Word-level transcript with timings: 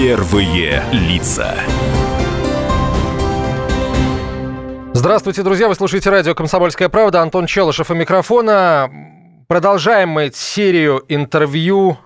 Первые 0.00 0.82
лица. 0.92 1.54
Здравствуйте, 4.94 5.42
друзья! 5.42 5.68
Вы 5.68 5.74
слушаете 5.74 6.08
радио 6.08 6.34
«Комсомольская 6.34 6.88
правда». 6.88 7.20
Антон 7.20 7.44
Челышев 7.44 7.90
у 7.90 7.94
микрофона. 7.94 8.90
Продолжаем 9.46 10.08
мы 10.08 10.30
серию 10.34 11.04
интервью 11.08 11.98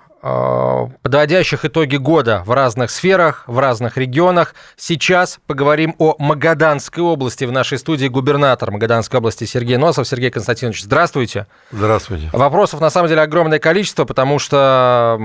подводящих 1.03 1.67
итоги 1.67 1.97
года 1.97 2.43
в 2.47 2.53
разных 2.53 2.91
сферах, 2.91 3.45
в 3.47 3.59
разных 3.59 3.99
регионах. 3.99 4.55
Сейчас 4.75 5.39
поговорим 5.47 5.95
о 5.99 6.17
Магаданской 6.19 7.03
области. 7.03 7.45
В 7.45 7.53
нашей 7.53 7.77
студии 7.77 8.07
губернатор 8.07 8.71
Магаданской 8.71 9.19
области 9.19 9.45
Сергей 9.45 9.77
Носов. 9.77 10.09
Сергей 10.09 10.31
Константинович, 10.31 10.83
здравствуйте. 10.83 11.47
Здравствуйте. 11.71 12.31
Вопросов 12.33 12.81
на 12.81 12.89
самом 12.89 13.09
деле 13.09 13.21
огромное 13.21 13.59
количество, 13.59 14.07
потому 14.07 14.39
что 14.39 15.19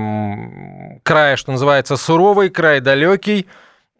край, 1.02 1.38
что 1.38 1.52
называется, 1.52 1.96
суровый, 1.96 2.50
край 2.50 2.80
далекий. 2.80 3.46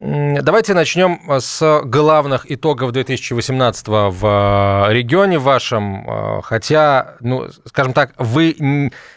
Давайте 0.01 0.73
начнем 0.73 1.21
с 1.29 1.83
главных 1.85 2.51
итогов 2.51 2.91
2018 2.93 3.87
в 3.87 4.87
э, 4.89 4.95
регионе 4.95 5.39
вашем. 5.39 6.09
Э, 6.09 6.41
хотя, 6.43 7.17
ну, 7.21 7.51
скажем 7.67 7.93
так, 7.93 8.15
вы 8.17 8.57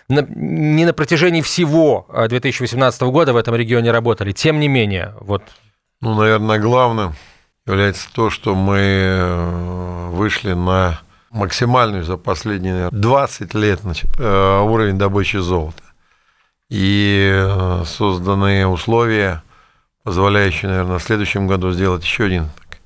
не 0.10 0.86
на 0.86 0.94
протяжении 0.94 1.40
всего 1.42 2.06
2018 2.28 3.02
э, 3.02 3.06
года 3.06 3.32
в 3.32 3.38
этом 3.38 3.56
регионе 3.56 3.92
работали. 3.92 4.34
Тем 4.34 4.60
не 4.60 4.68
менее, 4.68 5.14
вот. 5.22 5.44
Ну, 6.02 6.16
наверное, 6.16 6.60
главным 6.60 7.14
является 7.66 8.10
то, 8.14 8.30
что 8.30 8.54
мы 8.54 10.10
вышли 10.12 10.52
на 10.52 11.00
максимальный 11.32 12.04
за 12.04 12.18
последние 12.18 12.90
20 12.92 13.54
лет 13.54 13.80
значит, 13.80 14.20
уровень 14.20 14.98
добычи 14.98 15.38
золота. 15.38 15.82
И 16.70 17.82
созданные 17.86 18.68
условия– 18.68 19.44
позволяющий, 20.04 20.68
наверное, 20.68 21.00
в 21.00 21.04
следующем 21.04 21.48
году 21.48 21.72
сделать 21.72 22.04
еще 22.04 22.26
один 22.26 22.50
так, 22.58 22.80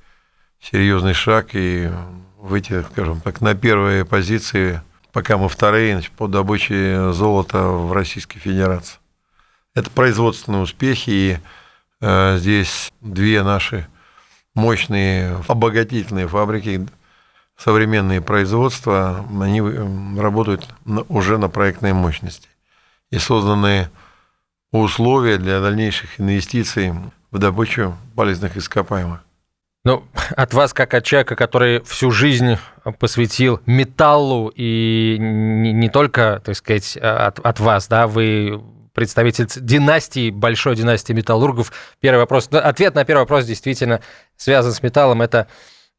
серьезный 0.60 1.14
шаг 1.14 1.50
и 1.52 1.90
выйти, 2.38 2.82
скажем 2.92 3.20
так, 3.20 3.40
на 3.40 3.54
первые 3.54 4.04
позиции, 4.04 4.80
пока 5.12 5.36
мы 5.36 5.48
вторые 5.48 5.94
значит, 5.94 6.12
по 6.12 6.28
добыче 6.28 7.12
золота 7.12 7.64
в 7.64 7.92
Российской 7.92 8.38
Федерации. 8.38 8.98
Это 9.74 9.90
производственные 9.90 10.62
успехи, 10.62 11.10
и 11.10 11.38
э, 12.00 12.36
здесь 12.38 12.92
две 13.00 13.42
наши 13.42 13.86
мощные 14.54 15.42
обогатительные 15.46 16.26
фабрики, 16.28 16.86
современные 17.56 18.20
производства, 18.20 19.24
они 19.40 19.60
э, 19.60 20.20
работают 20.20 20.68
уже 21.08 21.38
на 21.38 21.48
проектной 21.48 21.92
мощности. 21.92 22.48
И 23.10 23.18
созданы 23.18 23.88
условия 24.72 25.38
для 25.38 25.60
дальнейших 25.60 26.20
инвестиций 26.20 26.92
в 27.30 27.38
добычу 27.38 27.96
полезных 28.14 28.56
ископаемых. 28.56 29.20
Ну, 29.84 30.04
от 30.36 30.52
вас, 30.54 30.74
как 30.74 30.92
от 30.92 31.04
человека, 31.04 31.36
который 31.36 31.82
всю 31.84 32.10
жизнь 32.10 32.58
посвятил 32.98 33.60
металлу, 33.64 34.52
и 34.54 35.16
не, 35.18 35.72
не 35.72 35.88
только, 35.88 36.42
так 36.44 36.56
сказать, 36.56 36.96
от, 36.96 37.38
от 37.38 37.60
вас, 37.60 37.88
да, 37.88 38.06
вы 38.06 38.60
представитель 38.92 39.46
династии, 39.56 40.30
большой 40.30 40.74
династии 40.74 41.12
металлургов. 41.12 41.72
Первый 42.00 42.18
вопрос, 42.18 42.48
ответ 42.50 42.96
на 42.96 43.04
первый 43.04 43.20
вопрос 43.20 43.44
действительно 43.44 44.00
связан 44.36 44.72
с 44.72 44.82
металлом. 44.82 45.22
Это 45.22 45.46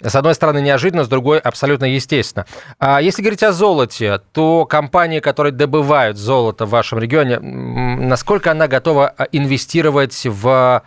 с 0.02 0.16
одной 0.16 0.34
стороны, 0.34 0.62
неожиданно, 0.62 1.04
с 1.04 1.08
другой 1.08 1.40
абсолютно 1.40 1.86
естественно. 1.86 2.46
А 2.80 3.02
если 3.02 3.22
говорить 3.22 3.44
о 3.44 3.52
золоте, 3.52 4.22
то 4.32 4.66
компании, 4.66 5.20
которые 5.20 5.52
добывают 5.52 6.18
золото 6.18 6.66
в 6.66 6.70
вашем 6.70 7.00
регионе, 7.00 7.40
насколько 7.40 8.52
она 8.52 8.68
готова 8.68 9.10
а, 9.10 9.24
инвестировать 9.32 10.26
в 10.26 10.84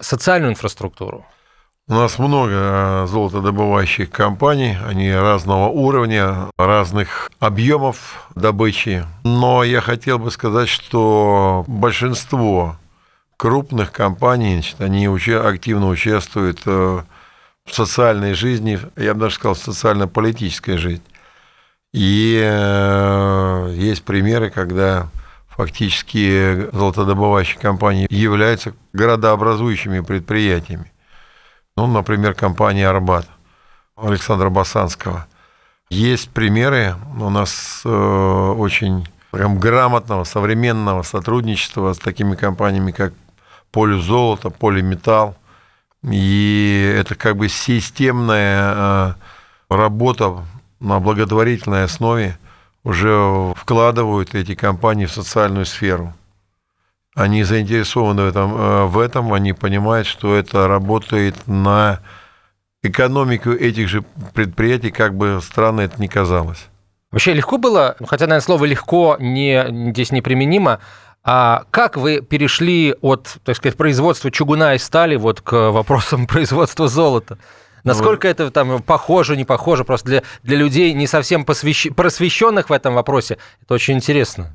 социальную 0.00 0.52
инфраструктуру? 0.52 1.26
У 1.88 1.94
нас 1.94 2.20
много 2.20 2.52
а, 2.54 3.06
золотодобывающих 3.08 4.10
компаний, 4.10 4.76
они 4.86 5.12
разного 5.12 5.66
уровня, 5.66 6.50
разных 6.56 7.32
объемов 7.40 8.28
добычи. 8.36 9.04
Но 9.24 9.64
я 9.64 9.80
хотел 9.80 10.20
бы 10.20 10.30
сказать, 10.30 10.68
что 10.68 11.64
большинство 11.66 12.76
крупных 13.36 13.90
компаний, 13.90 14.54
значит, 14.54 14.80
они 14.80 15.06
активно 15.06 15.88
участвуют 15.88 16.60
в 16.64 16.68
э, 16.68 17.02
социальной 17.74 18.34
жизни, 18.34 18.78
я 18.96 19.14
бы 19.14 19.20
даже 19.20 19.36
сказал, 19.36 19.56
социально-политической 19.56 20.76
жизни. 20.76 21.04
И 21.92 22.40
э, 22.42 23.74
есть 23.74 24.04
примеры, 24.04 24.50
когда 24.50 25.08
фактически 25.48 26.70
золотодобывающие 26.72 27.60
компании 27.60 28.06
являются 28.10 28.74
городообразующими 28.92 30.00
предприятиями. 30.00 30.92
Ну, 31.76 31.86
например, 31.86 32.34
компания 32.34 32.88
«Арбат» 32.88 33.26
Александра 33.96 34.48
Басанского. 34.48 35.26
Есть 35.90 36.30
примеры 36.30 36.94
у 37.18 37.30
нас 37.30 37.82
э, 37.84 37.88
очень 37.88 39.08
прям 39.30 39.58
грамотного, 39.58 40.24
современного 40.24 41.02
сотрудничества 41.02 41.92
с 41.92 41.98
такими 41.98 42.36
компаниями, 42.36 42.92
как 42.92 43.12
«Поле 43.72 44.00
золота», 44.00 44.50
«Полиметалл», 44.50 45.36
и 46.02 46.94
это 46.96 47.14
как 47.14 47.36
бы 47.36 47.48
системная 47.48 48.74
э, 48.74 49.14
работа 49.68 50.44
на 50.80 50.98
благотворительной 50.98 51.84
основе 51.84 52.38
уже 52.84 53.52
вкладывают 53.56 54.34
эти 54.34 54.54
компании 54.54 55.06
в 55.06 55.12
социальную 55.12 55.66
сферу. 55.66 56.14
Они 57.14 57.42
заинтересованы 57.44 58.22
в 58.22 58.28
этом, 58.28 58.54
э, 58.54 58.84
в 58.86 58.98
этом, 58.98 59.32
они 59.32 59.52
понимают, 59.52 60.06
что 60.06 60.34
это 60.34 60.68
работает 60.68 61.46
на 61.46 62.00
экономику 62.82 63.50
этих 63.50 63.88
же 63.88 64.02
предприятий, 64.32 64.90
как 64.90 65.14
бы 65.14 65.40
странно 65.42 65.82
это 65.82 66.00
ни 66.00 66.06
казалось. 66.06 66.68
Вообще 67.10 67.34
легко 67.34 67.58
было, 67.58 67.96
хотя, 68.06 68.26
наверное, 68.26 68.40
слово 68.40 68.64
«легко» 68.66 69.16
не, 69.18 69.90
здесь 69.90 70.12
неприменимо, 70.12 70.78
а 71.22 71.64
как 71.70 71.96
вы 71.96 72.22
перешли 72.22 72.94
от, 73.02 73.38
так 73.44 73.56
сказать, 73.56 73.76
производства 73.76 74.30
чугуна 74.30 74.74
и 74.74 74.78
стали 74.78 75.16
вот 75.16 75.40
к 75.40 75.70
вопросам 75.70 76.26
производства 76.28 76.88
золота? 76.88 77.38
Насколько 77.84 78.28
ну, 78.28 78.30
это 78.30 78.50
там 78.50 78.82
похоже, 78.82 79.36
не 79.36 79.44
похоже, 79.44 79.84
просто 79.84 80.08
для, 80.08 80.22
для 80.42 80.56
людей 80.56 80.92
не 80.92 81.06
совсем 81.06 81.44
посвящ... 81.44 81.88
просвещенных 81.94 82.68
в 82.68 82.72
этом 82.72 82.94
вопросе, 82.94 83.38
это 83.62 83.74
очень 83.74 83.94
интересно. 83.94 84.54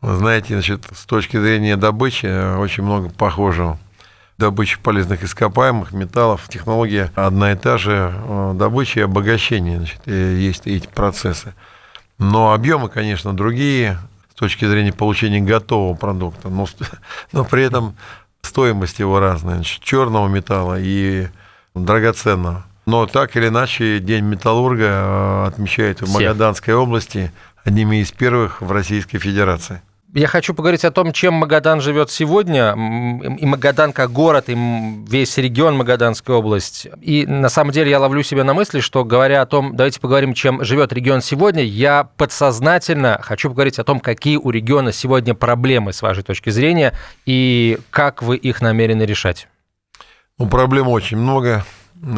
Вы 0.00 0.16
знаете, 0.16 0.54
значит, 0.54 0.84
с 0.92 1.04
точки 1.04 1.36
зрения 1.36 1.76
добычи 1.76 2.56
очень 2.56 2.82
много 2.82 3.08
похожего. 3.08 3.78
Добыча 4.38 4.78
полезных 4.80 5.22
ископаемых, 5.22 5.92
металлов, 5.92 6.48
технология 6.48 7.12
одна 7.14 7.52
и 7.52 7.56
та 7.56 7.78
же, 7.78 8.12
э, 8.12 8.52
добыча 8.54 9.00
и 9.00 9.02
обогащение, 9.04 9.78
значит, 9.78 10.00
э, 10.06 10.36
есть 10.38 10.66
эти 10.66 10.88
процессы. 10.88 11.54
Но 12.18 12.52
объемы, 12.52 12.88
конечно, 12.88 13.32
другие, 13.32 13.98
с 14.32 14.34
точки 14.34 14.64
зрения 14.64 14.92
получения 14.92 15.40
готового 15.40 15.94
продукта, 15.94 16.48
но, 16.48 16.66
но 17.32 17.44
при 17.44 17.64
этом 17.64 17.94
стоимость 18.40 18.98
его 18.98 19.20
разная, 19.20 19.56
значит, 19.56 19.82
черного 19.82 20.26
металла 20.28 20.78
и 20.80 21.28
драгоценного. 21.74 22.64
Но 22.86 23.06
так 23.06 23.36
или 23.36 23.48
иначе, 23.48 24.00
День 24.00 24.24
металлурга 24.24 24.86
э, 24.86 25.44
отмечают 25.48 26.00
в 26.00 26.12
Магаданской 26.12 26.74
области 26.74 27.30
одними 27.64 27.96
из 27.96 28.10
первых 28.10 28.60
в 28.60 28.72
Российской 28.72 29.18
Федерации 29.18 29.82
я 30.14 30.26
хочу 30.26 30.52
поговорить 30.52 30.84
о 30.84 30.90
том, 30.90 31.12
чем 31.12 31.34
Магадан 31.34 31.80
живет 31.80 32.10
сегодня, 32.10 32.72
и 33.38 33.46
Магадан 33.46 33.92
как 33.92 34.12
город, 34.12 34.44
и 34.48 34.56
весь 35.08 35.38
регион 35.38 35.76
Магаданская 35.76 36.36
область. 36.36 36.86
И 37.00 37.26
на 37.26 37.48
самом 37.48 37.72
деле 37.72 37.90
я 37.90 37.98
ловлю 37.98 38.22
себя 38.22 38.44
на 38.44 38.52
мысли, 38.52 38.80
что 38.80 39.04
говоря 39.04 39.40
о 39.42 39.46
том, 39.46 39.74
давайте 39.74 40.00
поговорим, 40.00 40.34
чем 40.34 40.62
живет 40.64 40.92
регион 40.92 41.22
сегодня, 41.22 41.62
я 41.62 42.04
подсознательно 42.16 43.20
хочу 43.22 43.48
поговорить 43.48 43.78
о 43.78 43.84
том, 43.84 44.00
какие 44.00 44.36
у 44.36 44.50
региона 44.50 44.92
сегодня 44.92 45.34
проблемы 45.34 45.92
с 45.94 46.02
вашей 46.02 46.22
точки 46.22 46.50
зрения, 46.50 46.92
и 47.24 47.78
как 47.90 48.22
вы 48.22 48.36
их 48.36 48.60
намерены 48.60 49.04
решать. 49.04 49.48
Ну, 50.38 50.46
проблем 50.46 50.88
очень 50.88 51.16
много. 51.16 51.64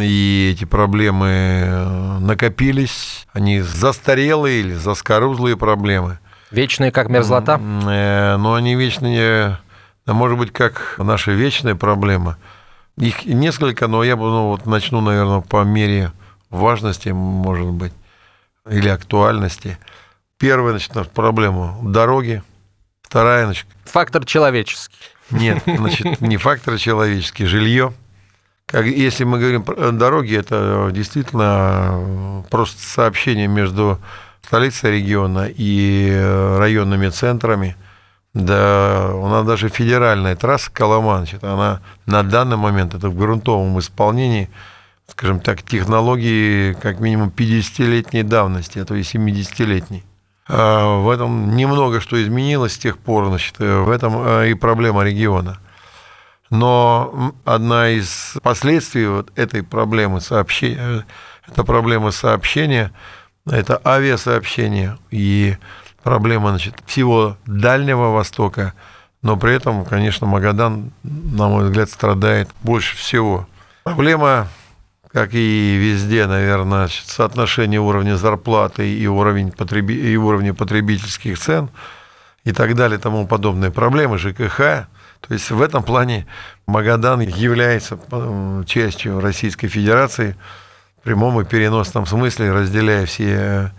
И 0.00 0.52
эти 0.54 0.64
проблемы 0.64 1.28
э, 1.28 2.18
накопились, 2.20 3.26
они 3.34 3.60
застарелые 3.60 4.60
или 4.60 4.72
заскорузлые 4.72 5.58
проблемы. 5.58 6.18
Вечные, 6.54 6.92
как 6.92 7.08
мерзлота? 7.08 7.60
Э, 7.60 8.36
ну, 8.36 8.54
они 8.54 8.76
вечные, 8.76 9.58
может 10.06 10.38
быть, 10.38 10.52
как 10.52 10.94
наша 10.98 11.32
вечная 11.32 11.74
проблема. 11.74 12.38
Их 12.96 13.24
несколько, 13.24 13.88
но 13.88 14.04
я 14.04 14.14
ну, 14.14 14.50
вот 14.50 14.64
начну, 14.64 15.00
наверное, 15.00 15.40
по 15.40 15.64
мере 15.64 16.12
важности, 16.50 17.08
может 17.08 17.66
быть, 17.66 17.92
или 18.70 18.88
актуальности. 18.88 19.78
Первая, 20.38 20.78
значит, 20.78 21.10
проблема– 21.10 21.76
дороги. 21.82 22.42
Вторая, 23.02 23.46
значит... 23.46 23.66
Фактор 23.86 24.24
человеческий. 24.24 24.96
Нет, 25.30 25.62
значит, 25.66 26.20
не 26.20 26.36
фактор 26.36 26.78
человеческий, 26.78 27.46
жилье. 27.46 27.92
Как, 28.66 28.86
если 28.86 29.24
мы 29.24 29.40
говорим 29.40 29.64
про 29.64 29.90
дороги, 29.90 30.36
это 30.36 30.90
действительно 30.92 32.44
просто 32.50 32.80
сообщение 32.80 33.48
между 33.48 33.98
столицей 34.46 34.92
региона 34.92 35.48
и 35.48 36.10
э, 36.10 36.58
районными 36.58 37.08
центрами. 37.08 37.76
Да, 38.34 39.12
у 39.14 39.28
нас 39.28 39.46
даже 39.46 39.68
федеральная 39.68 40.34
трасса 40.34 40.70
Коломан, 40.70 41.18
значит, 41.18 41.44
она 41.44 41.80
на 42.06 42.22
данный 42.24 42.56
момент, 42.56 42.94
это 42.94 43.08
в 43.08 43.16
грунтовом 43.16 43.78
исполнении, 43.78 44.50
скажем 45.06 45.38
так, 45.40 45.62
технологии 45.62 46.72
как 46.74 46.98
минимум 46.98 47.32
50-летней 47.34 48.24
давности, 48.24 48.80
а 48.80 48.84
то 48.84 48.94
и 48.96 49.02
70-летней. 49.02 50.04
А 50.48 50.98
в 50.98 51.08
этом 51.08 51.54
немного 51.54 52.00
что 52.00 52.20
изменилось 52.22 52.74
с 52.74 52.78
тех 52.78 52.98
пор, 52.98 53.26
значит, 53.26 53.58
в 53.58 53.88
этом 53.88 54.14
а, 54.16 54.44
и 54.44 54.54
проблема 54.54 55.04
региона. 55.04 55.58
Но 56.50 57.34
одна 57.44 57.90
из 57.90 58.36
последствий 58.42 59.06
вот 59.06 59.32
этой 59.36 59.62
проблемы 59.62 60.20
сообщения, 60.20 61.06
это 61.46 61.64
проблема 61.64 62.10
сообщения, 62.10 62.92
это 63.46 63.80
авиасообщение. 63.84 64.98
И 65.10 65.56
проблема 66.02 66.50
значит, 66.50 66.74
всего 66.86 67.36
Дальнего 67.46 68.10
Востока, 68.12 68.74
но 69.22 69.36
при 69.36 69.54
этом, 69.54 69.84
конечно, 69.84 70.26
Магадан, 70.26 70.92
на 71.02 71.48
мой 71.48 71.64
взгляд, 71.64 71.88
страдает 71.88 72.50
больше 72.62 72.96
всего. 72.96 73.48
Проблема, 73.84 74.48
как 75.10 75.32
и 75.32 75.76
везде, 75.76 76.26
наверное, 76.26 76.88
соотношение 76.88 77.80
уровня 77.80 78.16
зарплаты 78.16 78.92
и, 78.92 79.06
уровень 79.06 79.50
потреби... 79.50 79.94
и 79.94 80.16
уровня 80.16 80.52
потребительских 80.52 81.38
цен 81.38 81.70
и 82.44 82.52
так 82.52 82.74
далее, 82.74 82.98
тому 82.98 83.26
подобные 83.26 83.70
проблемы 83.70 84.18
ЖКХ. 84.18 84.58
То 84.58 85.32
есть 85.32 85.50
в 85.50 85.62
этом 85.62 85.82
плане 85.82 86.26
Магадан 86.66 87.20
является 87.20 87.98
частью 88.66 89.20
Российской 89.20 89.68
Федерации 89.68 90.36
в 91.04 91.06
прямом 91.06 91.38
и 91.38 91.44
переносном 91.44 92.06
смысле, 92.06 92.50
разделяя 92.50 93.04
все 93.04 93.70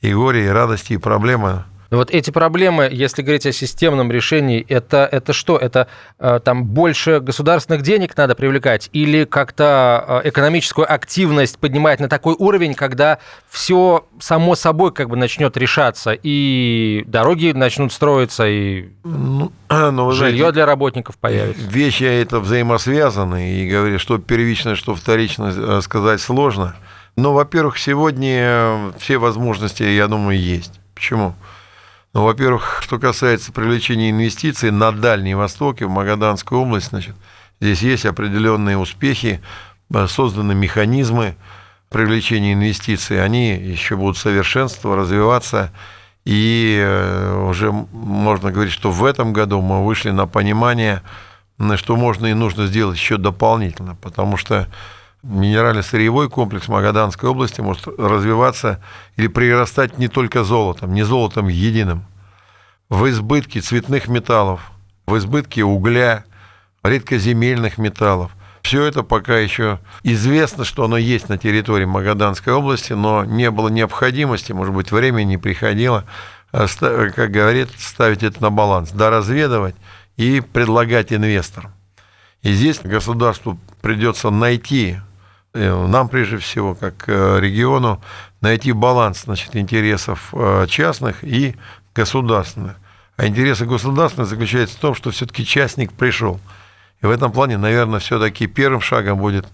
и 0.00 0.14
горе, 0.14 0.46
и 0.46 0.48
радости, 0.48 0.92
и 0.92 0.96
проблемы. 0.96 1.64
Но 1.90 1.96
вот 1.96 2.10
эти 2.10 2.30
проблемы, 2.30 2.88
если 2.92 3.22
говорить 3.22 3.46
о 3.46 3.52
системном 3.52 4.12
решении, 4.12 4.64
это, 4.68 5.08
это 5.10 5.32
что? 5.32 5.56
Это 5.56 5.88
э, 6.18 6.38
там 6.44 6.64
больше 6.64 7.20
государственных 7.20 7.82
денег 7.82 8.14
надо 8.14 8.34
привлекать 8.34 8.90
или 8.92 9.24
как-то 9.24 10.22
э, 10.24 10.28
экономическую 10.28 10.90
активность 10.92 11.58
поднимать 11.58 11.98
на 12.00 12.08
такой 12.08 12.34
уровень, 12.38 12.74
когда 12.74 13.18
все 13.48 14.04
само 14.20 14.54
собой 14.54 14.92
как 14.92 15.08
бы 15.08 15.16
начнет 15.16 15.56
решаться, 15.56 16.12
и 16.12 17.04
дороги 17.06 17.52
начнут 17.52 17.90
строиться, 17.90 18.46
и 18.46 18.90
ну, 19.04 19.50
ну, 19.70 20.12
жилье 20.12 20.38
знаете, 20.38 20.52
для 20.52 20.66
работников 20.66 21.16
появится? 21.16 21.62
Вещи 21.66 22.04
это 22.04 22.40
взаимосвязаны, 22.40 23.62
и 23.62 23.68
говорю, 23.68 23.98
что 23.98 24.18
первично, 24.18 24.76
что 24.76 24.94
вторично 24.94 25.54
э, 25.56 25.80
сказать 25.82 26.20
сложно. 26.20 26.76
Но, 27.16 27.32
во-первых, 27.32 27.78
сегодня 27.78 28.92
все 28.98 29.16
возможности, 29.16 29.82
я 29.82 30.06
думаю, 30.06 30.38
есть. 30.38 30.78
Почему? 30.94 31.34
Ну, 32.14 32.24
во-первых, 32.24 32.80
что 32.82 32.98
касается 32.98 33.52
привлечения 33.52 34.10
инвестиций 34.10 34.70
на 34.70 34.92
Дальний 34.92 35.34
Восток 35.34 35.82
и 35.82 35.84
в 35.84 35.90
Магаданскую 35.90 36.62
область, 36.62 36.88
значит, 36.88 37.14
здесь 37.60 37.82
есть 37.82 38.06
определенные 38.06 38.78
успехи, 38.78 39.42
э, 39.92 40.06
созданы 40.06 40.54
механизмы 40.54 41.36
привлечения 41.90 42.54
инвестиций, 42.54 43.22
они 43.22 43.50
еще 43.50 43.96
будут 43.96 44.16
совершенствоваться, 44.16 45.00
развиваться, 45.00 45.72
и 46.24 46.78
э, 46.80 47.46
уже 47.46 47.72
можно 47.72 48.52
говорить, 48.52 48.72
что 48.72 48.90
в 48.90 49.04
этом 49.04 49.34
году 49.34 49.60
мы 49.60 49.84
вышли 49.84 50.10
на 50.10 50.26
понимание, 50.26 51.02
что 51.76 51.96
можно 51.96 52.26
и 52.26 52.34
нужно 52.34 52.66
сделать 52.66 52.96
еще 52.96 53.18
дополнительно, 53.18 53.96
потому 53.96 54.38
что 54.38 54.66
минерально-сырьевой 55.22 56.28
комплекс 56.28 56.68
Магаданской 56.68 57.28
области 57.28 57.60
может 57.60 57.86
развиваться 57.98 58.82
или 59.16 59.26
прирастать 59.26 59.98
не 59.98 60.08
только 60.08 60.44
золотом, 60.44 60.94
не 60.94 61.02
золотом 61.02 61.48
единым. 61.48 62.04
В 62.88 63.08
избытке 63.10 63.60
цветных 63.60 64.08
металлов, 64.08 64.60
в 65.06 65.16
избытке 65.18 65.64
угля, 65.64 66.24
редкоземельных 66.82 67.78
металлов. 67.78 68.32
Все 68.62 68.84
это 68.84 69.02
пока 69.02 69.38
еще 69.38 69.78
известно, 70.02 70.64
что 70.64 70.84
оно 70.84 70.96
есть 70.96 71.28
на 71.28 71.38
территории 71.38 71.84
Магаданской 71.84 72.52
области, 72.52 72.92
но 72.92 73.24
не 73.24 73.50
было 73.50 73.68
необходимости, 73.68 74.52
может 74.52 74.74
быть, 74.74 74.92
времени 74.92 75.30
не 75.30 75.38
приходило, 75.38 76.04
а 76.52 76.66
как 77.14 77.30
говорит, 77.30 77.68
ставить 77.78 78.22
это 78.22 78.42
на 78.42 78.50
баланс, 78.50 78.90
доразведывать 78.90 79.74
и 80.16 80.40
предлагать 80.40 81.12
инвесторам. 81.12 81.72
И 82.42 82.52
здесь 82.52 82.80
государству 82.80 83.58
придется 83.80 84.30
найти 84.30 84.98
нам 85.54 86.08
прежде 86.08 86.38
всего, 86.38 86.74
как 86.74 87.08
э, 87.08 87.40
региону, 87.40 88.00
найти 88.40 88.72
баланс 88.72 89.22
значит, 89.24 89.56
интересов 89.56 90.28
э, 90.32 90.66
частных 90.68 91.24
и 91.24 91.56
государственных. 91.94 92.76
А 93.16 93.26
интересы 93.26 93.66
государственных 93.66 94.28
заключаются 94.28 94.76
в 94.76 94.80
том, 94.80 94.94
что 94.94 95.10
все-таки 95.10 95.44
частник 95.44 95.92
пришел. 95.92 96.38
И 97.02 97.06
в 97.06 97.10
этом 97.10 97.32
плане, 97.32 97.56
наверное, 97.56 97.98
все-таки 97.98 98.46
первым 98.46 98.80
шагом 98.80 99.18
будет, 99.18 99.46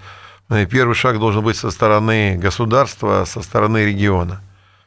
первый 0.48 0.94
шаг 0.94 1.18
должен 1.18 1.42
быть 1.42 1.56
со 1.56 1.70
стороны 1.70 2.36
государства, 2.36 3.24
со 3.24 3.40
стороны 3.40 3.86
региона. 3.86 4.42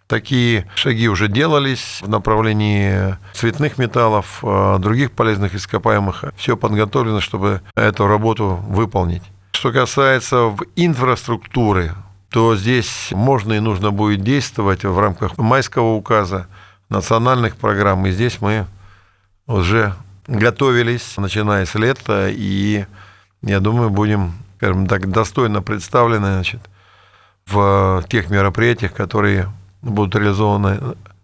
Такие 0.07 0.69
шаги 0.75 1.09
уже 1.09 1.27
делались 1.27 1.99
в 2.01 2.09
направлении 2.09 3.17
цветных 3.33 3.77
металлов, 3.77 4.39
других 4.79 5.11
полезных 5.11 5.53
ископаемых. 5.53 6.25
Все 6.37 6.55
подготовлено, 6.55 7.19
чтобы 7.19 7.61
эту 7.75 8.07
работу 8.07 8.59
выполнить. 8.67 9.23
Что 9.57 9.71
касается 9.71 10.55
инфраструктуры, 10.75 11.93
то 12.29 12.55
здесь 12.55 13.09
можно 13.11 13.53
и 13.53 13.59
нужно 13.59 13.89
будет 13.89 14.21
действовать 14.21 14.83
в 14.83 14.99
рамках 14.99 15.39
майского 15.39 15.95
указа, 15.95 16.45
национальных 16.89 17.55
программ. 17.57 18.05
И 18.05 18.11
здесь 18.11 18.39
мы 18.39 18.67
уже 19.47 19.95
готовились, 20.27 21.17
начиная 21.17 21.65
с 21.65 21.73
лета, 21.73 22.27
и 22.29 22.85
я 23.41 23.59
думаю, 23.59 23.89
будем, 23.89 24.33
скажем 24.57 24.85
так, 24.85 25.09
достойно 25.09 25.63
представлены 25.63 26.33
значит, 26.33 26.61
в 27.47 28.05
тех 28.09 28.29
мероприятиях, 28.29 28.93
которые 28.93 29.51
будут 29.81 30.13
реализованы 30.13 30.79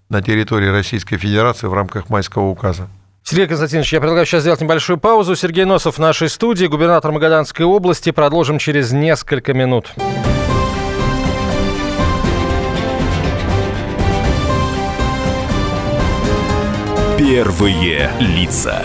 на 0.09 0.24
территории 0.24 0.69
Российской 0.69 1.18
Федерации 1.18 1.68
в 1.68 1.74
рамках 1.75 2.09
майского 2.09 2.45
указа. 2.45 2.88
Сергей 3.24 3.48
Константинович, 3.48 3.94
я 3.94 4.00
предлагаю 4.02 4.25
сейчас 4.25 4.42
сделать 4.42 4.60
небольшую 4.60 4.98
паузу. 5.00 5.36
Сергей 5.36 5.64
Носов 5.64 5.96
в 5.96 6.00
нашей 6.00 6.28
студии, 6.28 6.66
губернатор 6.66 7.12
Магаданской 7.12 7.66
области. 7.66 8.12
Продолжим 8.12 8.60
через 8.60 8.92
несколько 8.92 9.54
минут. 9.54 9.94
Первые 17.18 18.12
лица. 18.19 18.81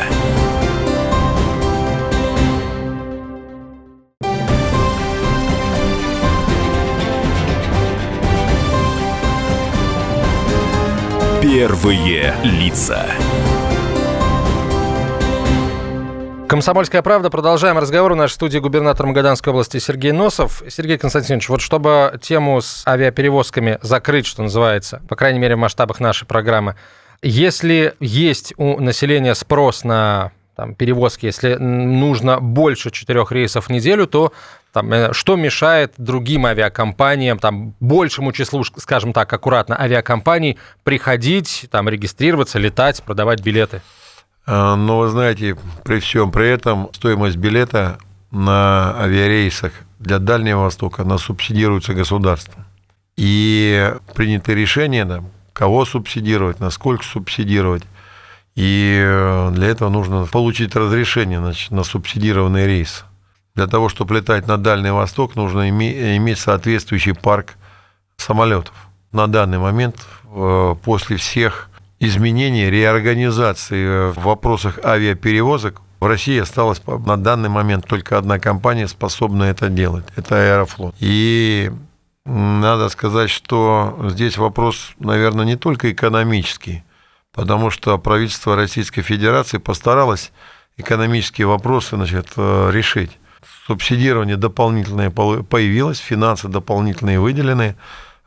Первые 11.42 12.34
лица. 12.44 13.06
Комсомольская 16.48 17.02
правда. 17.02 17.28
Продолжаем 17.28 17.76
разговор. 17.76 18.14
В 18.14 18.16
нашей 18.16 18.32
студии 18.32 18.58
губернатор 18.58 19.04
Магаданской 19.04 19.52
области 19.52 19.76
Сергей 19.76 20.12
Носов. 20.12 20.62
Сергей 20.70 20.96
Константинович, 20.96 21.50
вот 21.50 21.60
чтобы 21.60 22.18
тему 22.22 22.62
с 22.62 22.86
авиаперевозками 22.86 23.78
закрыть, 23.82 24.24
что 24.24 24.42
называется, 24.42 25.02
по 25.10 25.14
крайней 25.14 25.40
мере, 25.40 25.56
в 25.56 25.58
масштабах 25.58 26.00
нашей 26.00 26.26
программы, 26.26 26.76
если 27.20 27.92
есть 28.00 28.54
у 28.56 28.80
населения 28.80 29.34
спрос 29.34 29.84
на 29.84 30.32
там, 30.56 30.74
перевозки, 30.74 31.26
если 31.26 31.56
нужно 31.56 32.40
больше 32.40 32.90
четырех 32.92 33.30
рейсов 33.30 33.66
в 33.66 33.70
неделю, 33.70 34.06
то 34.06 34.32
там, 34.72 34.90
э, 34.90 35.12
что 35.12 35.36
мешает 35.36 35.92
другим 35.98 36.46
авиакомпаниям, 36.46 37.38
там, 37.38 37.74
большему 37.78 38.32
числу, 38.32 38.64
скажем 38.64 39.12
так, 39.12 39.30
аккуратно, 39.30 39.78
авиакомпаний 39.78 40.56
приходить, 40.82 41.66
там, 41.70 41.90
регистрироваться, 41.90 42.58
летать, 42.58 43.02
продавать 43.02 43.42
билеты? 43.42 43.82
А, 44.50 44.76
но 44.76 45.00
вы 45.00 45.08
знаете, 45.08 45.58
при 45.84 46.00
всем 46.00 46.32
при 46.32 46.48
этом 46.48 46.88
стоимость 46.94 47.36
билета 47.36 47.98
на 48.30 48.98
авиарейсах 48.98 49.72
для 49.98 50.18
Дальнего 50.18 50.62
Востока, 50.62 51.02
она 51.02 51.18
субсидируется 51.18 51.92
государством. 51.92 52.64
И 53.18 53.92
принято 54.14 54.54
решение, 54.54 55.04
да, 55.04 55.22
кого 55.52 55.84
субсидировать, 55.84 56.60
насколько 56.60 57.04
субсидировать. 57.04 57.82
И 58.54 58.98
э, 58.98 59.50
для 59.52 59.66
этого 59.66 59.90
нужно 59.90 60.24
получить 60.24 60.74
разрешение 60.74 61.40
значит, 61.40 61.70
на 61.70 61.84
субсидированный 61.84 62.66
рейс. 62.66 63.04
Для 63.54 63.66
того, 63.66 63.90
чтобы 63.90 64.14
летать 64.14 64.46
на 64.46 64.56
Дальний 64.56 64.90
Восток, 64.90 65.36
нужно 65.36 65.68
иметь 65.68 66.38
соответствующий 66.38 67.14
парк 67.14 67.56
самолетов. 68.16 68.74
На 69.12 69.26
данный 69.26 69.58
момент, 69.58 69.96
э, 70.24 70.74
после 70.82 71.18
всех 71.18 71.67
изменений, 72.00 72.70
реорганизации 72.70 73.84
э, 73.84 74.10
в 74.12 74.22
вопросах 74.22 74.78
авиаперевозок 74.84 75.80
в 76.00 76.06
России 76.06 76.38
осталась 76.38 76.80
на 76.86 77.16
данный 77.16 77.48
момент 77.48 77.86
только 77.86 78.18
одна 78.18 78.38
компания, 78.38 78.86
способная 78.86 79.50
это 79.50 79.68
делать. 79.68 80.04
Это 80.16 80.36
Аэрофлот. 80.36 80.94
И 81.00 81.72
надо 82.24 82.88
сказать, 82.88 83.30
что 83.30 83.98
здесь 84.10 84.36
вопрос, 84.36 84.92
наверное, 84.98 85.44
не 85.44 85.56
только 85.56 85.90
экономический, 85.90 86.84
потому 87.32 87.70
что 87.70 87.98
правительство 87.98 88.54
Российской 88.54 89.02
Федерации 89.02 89.58
постаралось 89.58 90.30
экономические 90.76 91.46
вопросы 91.46 91.96
значит, 91.96 92.28
э, 92.36 92.70
решить. 92.72 93.18
Субсидирование 93.66 94.36
дополнительное 94.36 95.10
появилось, 95.10 95.98
финансы 95.98 96.48
дополнительные 96.48 97.18
выделены, 97.18 97.76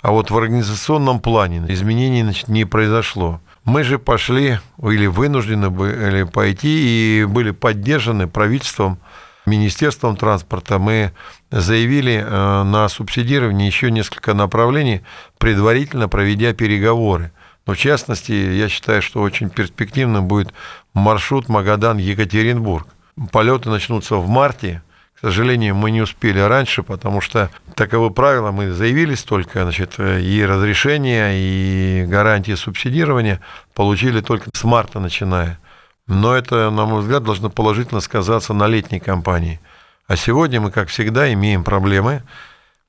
а 0.01 0.11
вот 0.11 0.29
в 0.29 0.37
организационном 0.37 1.19
плане 1.19 1.63
изменений 1.69 2.23
значит, 2.23 2.47
не 2.47 2.65
произошло. 2.65 3.39
Мы 3.63 3.83
же 3.83 3.99
пошли 3.99 4.59
или 4.81 5.05
вынуждены 5.05 5.69
были 5.69 6.23
пойти 6.23 7.21
и 7.21 7.25
были 7.25 7.51
поддержаны 7.51 8.27
правительством, 8.27 8.99
Министерством 9.45 10.15
транспорта. 10.15 10.77
Мы 10.77 11.13
заявили 11.49 12.23
э, 12.23 12.63
на 12.63 12.87
субсидирование 12.89 13.67
еще 13.67 13.89
несколько 13.89 14.33
направлений, 14.33 15.01
предварительно 15.39 16.07
проведя 16.07 16.53
переговоры. 16.53 17.31
Но 17.65 17.73
в 17.73 17.77
частности, 17.77 18.31
я 18.31 18.69
считаю, 18.69 19.01
что 19.01 19.21
очень 19.21 19.49
перспективным 19.49 20.27
будет 20.27 20.53
маршрут 20.93 21.49
Магадан-Екатеринбург. 21.49 22.87
Полеты 23.31 23.69
начнутся 23.69 24.15
в 24.15 24.27
марте. 24.27 24.83
К 25.21 25.25
сожалению, 25.25 25.75
мы 25.75 25.91
не 25.91 26.01
успели 26.01 26.39
раньше, 26.39 26.81
потому 26.81 27.21
что 27.21 27.51
таковы 27.75 28.09
правила, 28.09 28.49
мы 28.49 28.71
заявились 28.71 29.21
только, 29.21 29.61
значит, 29.61 29.99
и 29.99 30.43
разрешение, 30.43 31.33
и 31.35 32.05
гарантии 32.07 32.55
субсидирования 32.55 33.39
получили 33.75 34.21
только 34.21 34.49
с 34.51 34.63
марта 34.63 34.99
начиная. 34.99 35.59
Но 36.07 36.33
это, 36.33 36.71
на 36.71 36.87
мой 36.87 37.01
взгляд, 37.01 37.23
должно 37.23 37.51
положительно 37.51 38.01
сказаться 38.01 38.53
на 38.53 38.65
летней 38.65 38.99
кампании. 38.99 39.59
А 40.07 40.15
сегодня 40.15 40.59
мы, 40.59 40.71
как 40.71 40.89
всегда, 40.89 41.31
имеем 41.31 41.63
проблемы 41.63 42.23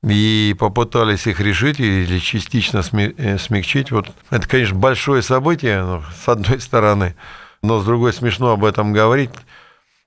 и 0.03 0.55
попытались 0.57 1.27
их 1.27 1.39
решить 1.39 1.79
или 1.79 2.17
частично 2.17 2.81
э, 2.93 3.37
смягчить. 3.37 3.91
Вот 3.91 4.07
это, 4.31 4.49
конечно, 4.49 4.75
большое 4.75 5.21
событие, 5.21 6.01
с 6.25 6.27
одной 6.27 6.59
стороны, 6.59 7.15
но 7.61 7.79
с 7.79 7.85
другой 7.85 8.11
смешно 8.11 8.53
об 8.53 8.65
этом 8.65 8.91
говорить. 8.91 9.29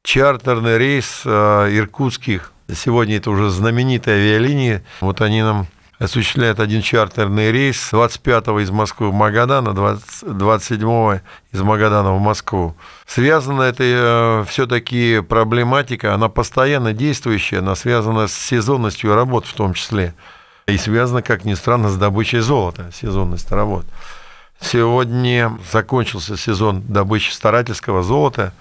Чартерный 0.07 0.79
рейс 0.79 1.23
э, 1.25 1.69
иркутских, 1.73 2.53
сегодня 2.73 3.17
это 3.17 3.29
уже 3.29 3.51
знаменитые 3.51 4.19
авиалинии, 4.19 4.85
вот 5.01 5.21
они 5.21 5.43
нам 5.43 5.67
осуществляют 5.99 6.61
один 6.61 6.81
чартерный 6.81 7.51
рейс 7.51 7.93
25-го 7.93 8.61
из 8.61 8.71
Москвы 8.71 9.11
в 9.11 9.13
Магадан, 9.13 9.67
а 9.67 9.73
27-го 9.73 11.21
из 11.51 11.61
Магадана 11.61 12.13
в 12.13 12.21
Москву. 12.21 12.77
Связана 13.05 13.63
это 13.63 13.83
э, 13.83 14.45
все-таки 14.49 15.23
проблематика, 15.29 16.15
она 16.15 16.29
постоянно 16.29 16.93
действующая, 16.93 17.59
она 17.59 17.75
связана 17.75 18.29
с 18.29 18.33
сезонностью 18.33 19.13
работ 19.13 19.45
в 19.45 19.55
том 19.55 19.75
числе. 19.75 20.15
И 20.69 20.77
связана, 20.79 21.21
как 21.21 21.45
ни 21.45 21.55
странно, 21.55 21.89
с 21.89 21.97
добычей 21.97 22.39
золота, 22.39 22.93
сезонность 22.95 23.51
работ. 23.51 23.85
Сегодня 24.61 25.59
закончился 25.73 26.37
сезон 26.37 26.85
добычи 26.87 27.33
старательского 27.33 28.05
золота, 28.05 28.53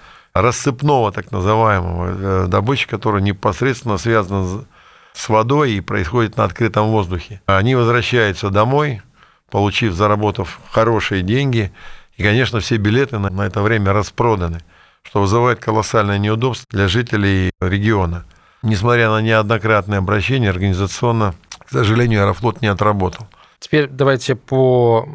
рассыпного 0.42 1.12
так 1.12 1.32
называемого, 1.32 2.44
э, 2.44 2.46
добычи, 2.48 2.86
которая 2.86 3.22
непосредственно 3.22 3.98
связана 3.98 4.64
с 5.12 5.28
водой 5.28 5.72
и 5.72 5.80
происходит 5.80 6.36
на 6.36 6.44
открытом 6.44 6.88
воздухе. 6.88 7.40
Они 7.46 7.74
возвращаются 7.74 8.50
домой, 8.50 9.02
получив, 9.50 9.94
заработав 9.94 10.60
хорошие 10.70 11.22
деньги, 11.22 11.72
и, 12.16 12.22
конечно, 12.22 12.60
все 12.60 12.76
билеты 12.76 13.18
на, 13.18 13.42
это 13.42 13.62
время 13.62 13.92
распроданы, 13.92 14.60
что 15.02 15.20
вызывает 15.20 15.60
колоссальное 15.60 16.18
неудобство 16.18 16.66
для 16.70 16.88
жителей 16.88 17.50
региона. 17.60 18.24
Несмотря 18.62 19.10
на 19.10 19.20
неоднократные 19.20 19.98
обращения, 19.98 20.50
организационно, 20.50 21.34
к 21.58 21.70
сожалению, 21.70 22.22
Аэрофлот 22.22 22.62
не 22.62 22.68
отработал. 22.68 23.26
Теперь 23.58 23.86
давайте 23.88 24.34
по 24.34 25.08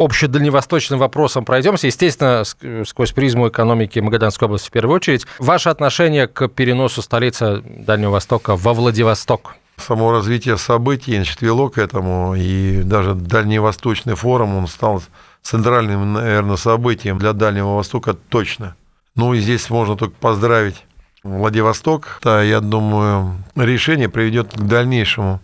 общедальневосточным 0.00 0.98
вопросам 0.98 1.44
пройдемся. 1.44 1.86
Естественно, 1.86 2.42
сквозь 2.86 3.12
призму 3.12 3.48
экономики 3.48 3.98
Магаданской 3.98 4.46
области 4.46 4.68
в 4.68 4.72
первую 4.72 4.96
очередь. 4.96 5.26
Ваше 5.38 5.68
отношение 5.68 6.26
к 6.26 6.48
переносу 6.48 7.02
столицы 7.02 7.62
Дальнего 7.62 8.12
Востока 8.12 8.56
во 8.56 8.72
Владивосток? 8.72 9.56
Само 9.76 10.10
развитие 10.10 10.56
событий 10.56 11.14
значит, 11.14 11.42
вело 11.42 11.68
к 11.68 11.78
этому, 11.78 12.34
и 12.34 12.82
даже 12.82 13.14
Дальневосточный 13.14 14.14
форум, 14.14 14.56
он 14.56 14.66
стал 14.66 15.02
центральным, 15.42 16.14
наверное, 16.14 16.56
событием 16.56 17.18
для 17.18 17.34
Дальнего 17.34 17.76
Востока 17.76 18.14
точно. 18.14 18.76
Ну 19.14 19.34
и 19.34 19.38
здесь 19.38 19.68
можно 19.68 19.96
только 19.96 20.14
поздравить 20.18 20.86
Владивосток. 21.22 22.20
Да, 22.24 22.42
я 22.42 22.60
думаю, 22.60 23.34
решение 23.54 24.08
приведет 24.08 24.54
к 24.54 24.60
дальнейшему 24.60 25.40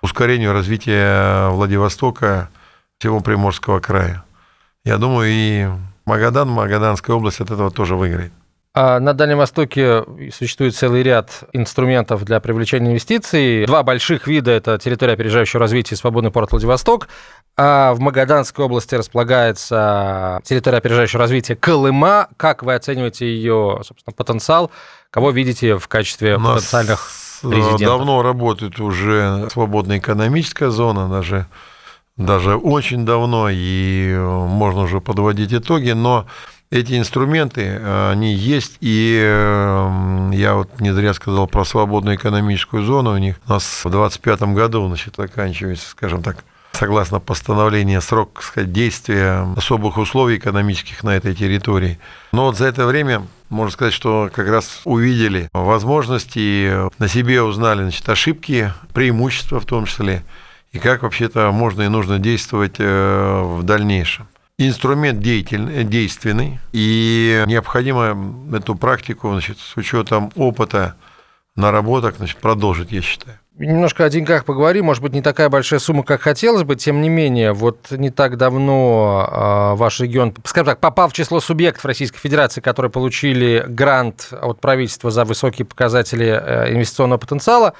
ускорению 0.00 0.52
развития 0.52 1.48
Владивостока 1.50 2.50
всего 2.98 3.20
Приморского 3.20 3.80
края. 3.80 4.24
Я 4.84 4.98
думаю, 4.98 5.28
и 5.30 5.68
Магадан, 6.04 6.48
Магаданская 6.48 7.16
область 7.16 7.40
от 7.40 7.50
этого 7.50 7.70
тоже 7.70 7.96
выиграет. 7.96 8.32
А 8.78 9.00
на 9.00 9.14
Дальнем 9.14 9.38
Востоке 9.38 10.04
существует 10.30 10.76
целый 10.76 11.02
ряд 11.02 11.44
инструментов 11.54 12.24
для 12.24 12.40
привлечения 12.40 12.90
инвестиций. 12.90 13.64
Два 13.64 13.82
больших 13.82 14.26
вида– 14.26 14.50
это 14.52 14.76
территория 14.76 15.14
опережающего 15.14 15.60
развития 15.60 15.94
и 15.94 15.98
свободный 15.98 16.30
порт 16.30 16.50
Владивосток. 16.50 17.08
А 17.56 17.94
в 17.94 18.00
Магаданской 18.00 18.62
области 18.66 18.94
располагается 18.94 20.40
территория 20.44 20.76
опережающего 20.76 21.20
развития 21.20 21.56
Колыма. 21.56 22.28
Как 22.36 22.62
вы 22.62 22.74
оцениваете 22.74 23.26
ее 23.26 23.80
собственно, 23.82 24.14
потенциал? 24.14 24.70
Кого 25.08 25.30
видите 25.30 25.78
в 25.78 25.88
качестве 25.88 26.38
потенциальных 26.38 27.10
резидентов? 27.42 27.80
Давно 27.80 28.20
работает 28.20 28.78
уже 28.78 29.48
свободная 29.50 29.98
экономическая 29.98 30.68
зона, 30.68 31.08
даже 31.08 31.46
даже 32.16 32.56
очень 32.56 33.04
давно, 33.04 33.48
и 33.50 34.10
э, 34.10 34.46
можно 34.46 34.82
уже 34.82 35.00
подводить 35.00 35.52
итоги, 35.52 35.90
но 35.90 36.26
эти 36.70 36.98
инструменты, 36.98 37.62
э, 37.62 38.10
они 38.10 38.32
есть, 38.32 38.78
и 38.80 39.20
э, 39.22 40.30
я 40.32 40.54
вот 40.54 40.80
не 40.80 40.92
зря 40.94 41.12
сказал 41.12 41.46
про 41.46 41.64
свободную 41.64 42.16
экономическую 42.16 42.84
зону, 42.84 43.12
у 43.12 43.18
них 43.18 43.36
у 43.46 43.52
нас 43.52 43.64
в 43.84 43.90
2025 43.90 44.54
году, 44.54 44.86
значит, 44.88 45.14
заканчивается, 45.16 45.88
скажем 45.88 46.22
так, 46.22 46.44
согласно 46.72 47.20
постановлению, 47.20 48.00
срок 48.00 48.42
сказать, 48.42 48.72
действия 48.72 49.46
особых 49.56 49.98
условий 49.98 50.38
экономических 50.38 51.02
на 51.04 51.16
этой 51.16 51.34
территории. 51.34 51.98
Но 52.32 52.46
вот 52.46 52.56
за 52.56 52.66
это 52.66 52.86
время 52.86 53.26
можно 53.48 53.72
сказать, 53.72 53.94
что 53.94 54.30
как 54.32 54.48
раз 54.48 54.80
увидели 54.84 55.48
возможности, 55.52 56.90
на 56.98 57.08
себе 57.08 57.42
узнали 57.42 57.82
значит, 57.82 58.08
ошибки, 58.08 58.72
преимущества 58.92 59.60
в 59.60 59.66
том 59.66 59.86
числе, 59.86 60.22
и 60.76 60.78
как 60.78 61.02
вообще-то 61.02 61.50
можно 61.52 61.82
и 61.82 61.88
нужно 61.88 62.18
действовать 62.18 62.76
э, 62.78 63.42
в 63.42 63.62
дальнейшем. 63.62 64.28
Инструмент 64.58 65.20
действенный, 65.20 66.60
и 66.72 67.44
необходимо 67.46 68.16
эту 68.54 68.74
практику 68.74 69.30
значит, 69.32 69.58
с 69.58 69.76
учетом 69.76 70.32
опыта 70.34 70.96
наработок 71.56 72.16
значит, 72.16 72.38
продолжить, 72.38 72.92
я 72.92 73.02
считаю. 73.02 73.38
Немножко 73.58 74.04
о 74.04 74.10
деньгах 74.10 74.44
поговорим. 74.44 74.84
Может 74.86 75.02
быть, 75.02 75.14
не 75.14 75.22
такая 75.22 75.48
большая 75.48 75.80
сумма, 75.80 76.02
как 76.02 76.20
хотелось 76.20 76.64
бы. 76.64 76.76
Тем 76.76 77.00
не 77.00 77.08
менее, 77.08 77.54
вот 77.54 77.90
не 77.90 78.10
так 78.10 78.36
давно 78.36 79.26
а, 79.30 79.74
ваш 79.76 80.00
регион, 80.00 80.34
скажем 80.44 80.66
так, 80.66 80.78
попал 80.78 81.08
в 81.08 81.14
число 81.14 81.40
субъектов 81.40 81.86
Российской 81.86 82.18
Федерации, 82.18 82.60
которые 82.60 82.90
получили 82.92 83.64
грант 83.66 84.28
от 84.30 84.60
правительства 84.60 85.10
за 85.10 85.24
высокие 85.24 85.64
показатели 85.64 86.26
э, 86.26 86.74
инвестиционного 86.74 87.18
потенциала, 87.18 87.72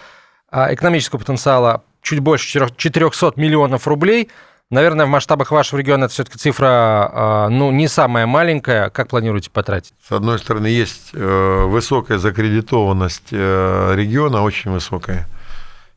а, 0.51 0.73
экономического 0.73 1.19
потенциала 1.19 1.83
чуть 2.07 2.21
больше 2.21 2.49
400 2.77 3.33
миллионов 3.37 3.87
рублей. 3.87 4.31
Наверное, 4.71 5.07
в 5.07 5.09
масштабах 5.09 5.51
вашего 5.53 5.79
региона 5.79 6.05
это 6.05 6.15
все-таки 6.15 6.39
цифра 6.39 6.69
а, 6.69 7.49
ну, 7.49 7.71
не 7.71 7.87
самая 7.89 8.27
маленькая. 8.27 8.91
Как 8.91 9.09
планируете 9.09 9.51
потратить? 9.51 9.93
С 10.09 10.11
одной 10.11 10.39
стороны, 10.39 10.67
есть 10.67 11.11
э, 11.13 11.65
высокая 11.67 12.19
закредитованность 12.19 13.29
э, 13.31 13.93
региона, 13.95 14.43
очень 14.43 14.73
высокая. 14.73 15.29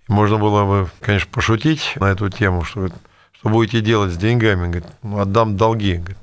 Можно 0.08 0.38
было 0.38 0.66
бы, 0.66 0.90
конечно, 1.02 1.30
пошутить 1.32 1.94
на 1.96 2.06
эту 2.06 2.30
тему, 2.30 2.64
что, 2.64 2.90
что 3.32 3.50
будете 3.50 3.82
делать 3.82 4.12
с 4.12 4.18
деньгами. 4.18 4.68
Говорит, 4.68 4.86
ну, 5.02 5.20
отдам 5.20 5.58
долги. 5.58 5.96
Говорит, 5.96 6.18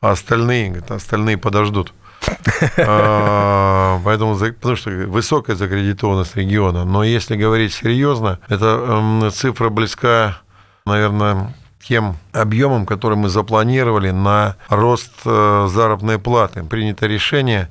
а 0.00 0.10
остальные, 0.10 0.68
говорит, 0.68 0.90
остальные 0.90 1.38
подождут. 1.38 1.94
А, 2.78 4.00
поэтому, 4.04 4.36
потому 4.36 4.76
что 4.76 4.90
высокая 4.90 5.56
закредитованность 5.56 6.36
региона. 6.36 6.84
Но 6.84 7.04
если 7.04 7.36
говорить 7.36 7.72
серьезно, 7.72 8.38
эта 8.48 9.30
цифра 9.30 9.68
близка, 9.68 10.38
наверное, 10.84 11.54
тем 11.86 12.16
объемам, 12.32 12.86
которые 12.86 13.18
мы 13.18 13.28
запланировали 13.28 14.10
на 14.10 14.56
рост 14.68 15.12
э, 15.24 15.68
заработной 15.70 16.18
платы. 16.18 16.64
Принято 16.64 17.06
решение 17.06 17.68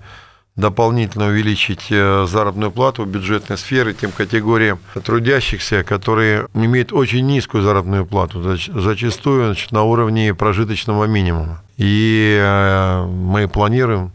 дополнительно 0.56 1.28
увеличить 1.28 1.88
э, 1.90 2.26
заработную 2.28 2.72
плату 2.72 3.04
в 3.04 3.08
бюджетной 3.08 3.58
сфере 3.58 3.94
тем 3.94 4.12
категориям 4.12 4.80
трудящихся, 5.04 5.84
которые 5.84 6.48
имеют 6.54 6.94
очень 6.94 7.26
низкую 7.26 7.64
заработную 7.64 8.06
плату, 8.06 8.42
зачастую 8.42 9.48
значит, 9.48 9.72
на 9.72 9.84
уровне 9.84 10.34
прожиточного 10.34 11.06
минимума. 11.06 11.62
И 11.78 12.38
э, 12.40 13.06
мы 13.06 13.50
планируем 13.50 14.12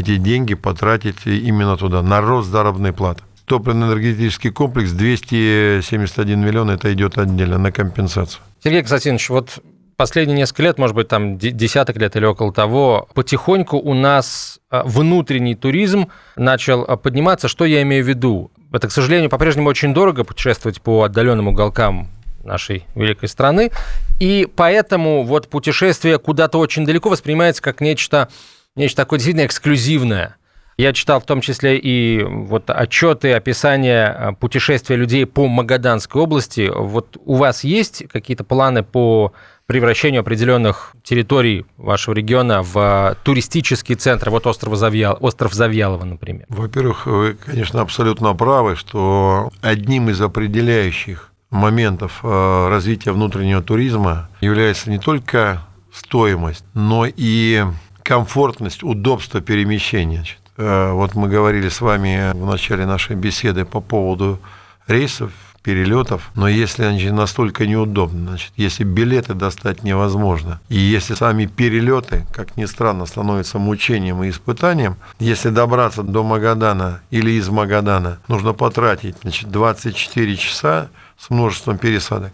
эти 0.00 0.16
деньги 0.16 0.54
потратить 0.54 1.26
именно 1.26 1.76
туда, 1.76 2.02
на 2.02 2.20
рост 2.20 2.50
заработной 2.50 2.92
платы. 2.92 3.22
Топливно-энергетический 3.46 4.50
комплекс 4.50 4.92
271 4.92 6.40
миллион, 6.40 6.70
это 6.70 6.92
идет 6.92 7.18
отдельно 7.18 7.58
на 7.58 7.72
компенсацию. 7.72 8.42
Сергей 8.62 8.80
Константинович, 8.80 9.30
вот 9.30 9.58
последние 9.96 10.36
несколько 10.36 10.62
лет, 10.62 10.78
может 10.78 10.96
быть, 10.96 11.08
там 11.08 11.36
десяток 11.36 11.96
лет 11.96 12.16
или 12.16 12.24
около 12.24 12.52
того, 12.52 13.08
потихоньку 13.14 13.76
у 13.76 13.92
нас 13.92 14.60
а, 14.70 14.82
внутренний 14.84 15.54
туризм 15.54 16.08
начал 16.36 16.84
а, 16.84 16.96
подниматься. 16.96 17.48
Что 17.48 17.64
я 17.64 17.82
имею 17.82 18.04
в 18.04 18.08
виду? 18.08 18.50
Это, 18.72 18.88
к 18.88 18.92
сожалению, 18.92 19.28
по-прежнему 19.28 19.68
очень 19.68 19.92
дорого 19.92 20.24
путешествовать 20.24 20.80
по 20.80 21.02
отдаленным 21.02 21.48
уголкам 21.48 22.08
нашей 22.44 22.86
великой 22.94 23.28
страны. 23.28 23.72
И 24.20 24.48
поэтому 24.56 25.24
вот 25.24 25.48
путешествие 25.48 26.18
куда-то 26.18 26.58
очень 26.58 26.86
далеко 26.86 27.10
воспринимается 27.10 27.62
как 27.62 27.80
нечто, 27.80 28.28
нечто 28.76 29.02
такое 29.02 29.18
действительно 29.18 29.46
эксклюзивное. 29.46 30.36
Я 30.76 30.94
читал 30.94 31.20
в 31.20 31.26
том 31.26 31.42
числе 31.42 31.76
и 31.76 32.22
вот 32.22 32.70
отчеты, 32.70 33.34
описания 33.34 34.16
э, 34.18 34.32
путешествия 34.32 34.96
людей 34.96 35.26
по 35.26 35.46
Магаданской 35.46 36.22
области. 36.22 36.70
Вот 36.74 37.18
у 37.26 37.34
вас 37.34 37.64
есть 37.64 38.08
какие-то 38.08 38.44
планы 38.44 38.82
по 38.82 39.34
превращению 39.66 40.22
определенных 40.22 40.96
территорий 41.04 41.66
вашего 41.76 42.14
региона 42.14 42.62
в 42.62 43.14
туристический 43.24 43.94
центр, 43.94 44.30
вот 44.30 44.46
остров, 44.46 44.74
Завьял, 44.76 45.18
остров 45.20 45.52
Завьялова, 45.52 46.04
например? 46.04 46.46
Во-первых, 46.48 47.04
вы, 47.04 47.34
конечно, 47.34 47.82
абсолютно 47.82 48.34
правы, 48.34 48.74
что 48.74 49.50
одним 49.60 50.08
из 50.08 50.20
определяющих 50.22 51.30
моментов 51.50 52.20
э, 52.22 52.68
развития 52.70 53.12
внутреннего 53.12 53.62
туризма 53.62 54.30
является 54.40 54.90
не 54.90 54.98
только 54.98 55.60
стоимость, 55.92 56.64
но 56.72 57.06
и 57.06 57.64
комфортность, 58.10 58.82
удобство 58.82 59.40
перемещения. 59.40 60.24
Э, 60.56 60.90
вот 60.90 61.14
мы 61.14 61.28
говорили 61.28 61.68
с 61.68 61.80
вами 61.80 62.32
в 62.32 62.44
начале 62.44 62.84
нашей 62.84 63.14
беседы 63.14 63.64
по 63.64 63.80
поводу 63.80 64.40
рейсов, 64.88 65.30
перелетов, 65.62 66.32
но 66.34 66.48
если 66.48 66.82
они 66.82 67.08
настолько 67.10 67.68
неудобны, 67.68 68.26
значит, 68.26 68.52
если 68.56 68.82
билеты 68.82 69.34
достать 69.34 69.84
невозможно, 69.84 70.60
и 70.68 70.76
если 70.76 71.14
сами 71.14 71.46
перелеты, 71.46 72.26
как 72.34 72.56
ни 72.56 72.64
странно, 72.64 73.06
становятся 73.06 73.60
мучением 73.60 74.24
и 74.24 74.30
испытанием, 74.30 74.96
если 75.20 75.50
добраться 75.50 76.02
до 76.02 76.24
Магадана 76.24 77.02
или 77.12 77.30
из 77.30 77.48
Магадана 77.48 78.18
нужно 78.26 78.54
потратить 78.54 79.14
значит, 79.22 79.52
24 79.52 80.36
часа 80.36 80.88
с 81.16 81.30
множеством 81.30 81.78
пересадок, 81.78 82.32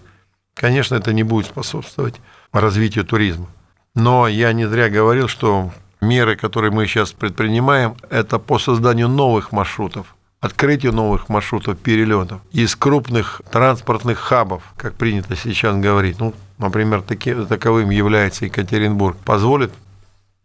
конечно, 0.54 0.94
это 0.94 1.12
не 1.12 1.22
будет 1.22 1.44
способствовать 1.44 2.14
развитию 2.50 3.04
туризма. 3.04 3.48
Но 3.96 4.28
я 4.28 4.52
не 4.52 4.66
зря 4.66 4.88
говорил, 4.88 5.26
что 5.26 5.72
меры, 6.00 6.36
которые 6.36 6.70
мы 6.70 6.86
сейчас 6.86 7.12
предпринимаем, 7.12 7.96
это 8.10 8.38
по 8.38 8.60
созданию 8.60 9.08
новых 9.08 9.50
маршрутов, 9.50 10.14
открытию 10.40 10.92
новых 10.92 11.28
маршрутов 11.28 11.78
перелетов 11.78 12.40
из 12.52 12.76
крупных 12.76 13.42
транспортных 13.50 14.18
хабов, 14.18 14.62
как 14.76 14.94
принято 14.94 15.34
сейчас 15.34 15.74
говорить. 15.76 16.20
Ну, 16.20 16.34
например, 16.58 17.02
таки, 17.02 17.34
таковым 17.34 17.90
является 17.90 18.44
Екатеринбург. 18.44 19.16
Позволит 19.24 19.72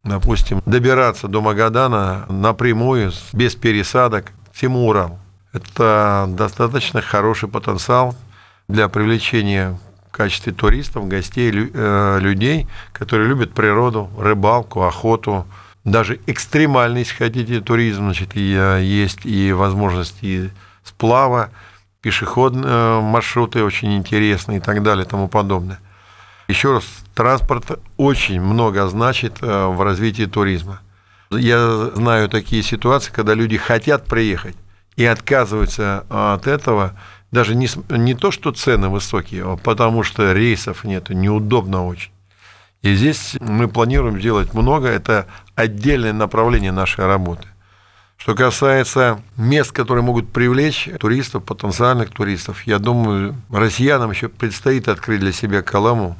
допустим, 0.04 0.62
добираться 0.66 1.28
до 1.28 1.42
Магадана 1.42 2.26
напрямую, 2.30 3.12
без 3.34 3.56
пересадок, 3.56 4.32
всему 4.52 4.88
Уралу. 4.88 5.20
Это 5.54 6.26
достаточно 6.30 7.02
хороший 7.02 7.50
потенциал 7.50 8.16
для 8.68 8.88
привлечения 8.88 9.78
качестве 10.12 10.54
туристов, 10.54 11.08
гостей, 11.08 11.52
э, 11.52 12.20
людей, 12.20 12.68
которые 12.94 13.28
любят 13.30 13.54
природу, 13.54 14.10
рыбалку, 14.18 14.84
охоту, 14.84 15.48
даже 15.84 16.20
экстремальный, 16.28 17.00
если 17.00 17.16
хотите, 17.16 17.62
туризм, 17.62 18.04
значит, 18.04 18.36
и, 18.36 18.56
э, 18.56 18.82
есть 18.84 19.26
и 19.26 19.52
возможности 19.54 20.52
сплава, 20.84 21.50
пешеходные 22.02 22.66
э, 22.66 23.02
маршруты 23.02 23.64
очень 23.64 23.98
интересные 23.98 24.58
и 24.58 24.62
так 24.62 24.84
далее 24.84 25.06
и 25.06 25.08
тому 25.08 25.28
подобное. 25.28 25.80
Еще 26.48 26.74
раз, 26.74 26.84
транспорт 27.16 27.80
очень 27.98 28.42
много 28.42 28.86
значит 28.88 29.40
в 29.40 29.82
развитии 29.82 30.26
туризма. 30.26 30.82
Я 31.30 31.92
знаю 31.96 32.28
такие 32.28 32.62
ситуации, 32.62 33.12
когда 33.12 33.36
люди 33.36 33.56
хотят 33.56 34.06
приехать 34.06 34.58
и 34.98 35.06
отказываются 35.06 36.04
от 36.10 36.48
этого 36.48 36.94
даже 37.32 37.56
не, 37.56 37.68
не 37.90 38.14
то, 38.14 38.32
что 38.32 38.52
цены 38.52 38.90
высокие, 38.90 39.44
а 39.46 39.58
потому 39.58 40.04
что 40.04 40.34
рейсов 40.34 40.84
нет, 40.84 41.10
неудобно 41.10 41.86
очень. 41.86 42.12
И 42.82 42.96
здесь 42.96 43.38
мы 43.40 43.68
планируем 43.68 44.20
делать 44.20 44.54
много, 44.54 44.88
это 44.88 45.28
отдельное 45.56 46.14
направление 46.14 46.72
нашей 46.72 47.06
работы. 47.06 47.48
Что 48.18 48.36
касается 48.36 49.20
мест, 49.36 49.72
которые 49.72 50.04
могут 50.04 50.32
привлечь 50.32 50.90
туристов, 51.00 51.44
потенциальных 51.44 52.12
туристов, 52.12 52.68
я 52.68 52.78
думаю, 52.78 53.36
россиянам 53.50 54.12
еще 54.12 54.30
предстоит 54.30 54.88
открыть 54.88 55.22
для 55.22 55.32
себя 55.32 55.64
Колыму. 55.64 56.18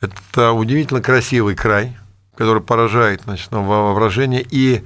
Это 0.00 0.52
удивительно 0.52 1.00
красивый 1.00 1.54
край, 1.54 1.96
который 2.36 2.62
поражает 2.62 3.22
значит, 3.22 3.50
воображение. 3.52 4.44
И 4.50 4.84